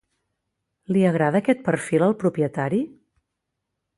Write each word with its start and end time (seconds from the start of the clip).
Li 0.95 1.03
agrada 1.09 1.41
aquest 1.43 1.61
perfil 1.69 2.05
al 2.07 2.17
propietari? 2.25 2.83